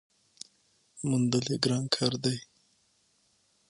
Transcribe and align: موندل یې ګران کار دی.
موندل 1.09 1.45
یې 1.51 1.57
ګران 1.63 1.85
کار 1.95 2.13
دی. 2.23 2.37